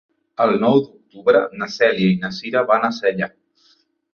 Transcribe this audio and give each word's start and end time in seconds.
El 0.45 0.53
nou 0.61 0.77
d'octubre 0.85 1.41
na 1.63 1.67
Cèlia 1.75 2.15
i 2.15 2.17
na 2.25 2.33
Cira 2.39 2.67
van 2.73 2.89
a 2.89 2.93
Sella. 3.01 3.29